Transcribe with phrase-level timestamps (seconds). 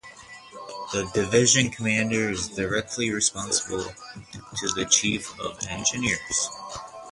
[0.93, 6.49] The Division Commander is directly responsible to the Chief of Engineers.